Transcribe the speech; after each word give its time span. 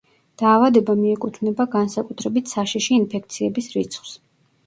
დაავადება 0.41 0.93
მიეკუთვნება 1.01 1.67
განსაკუთრებით 1.75 2.53
საშიში 2.53 2.97
ინფექციების 2.97 3.71
რიცხვს. 3.77 4.15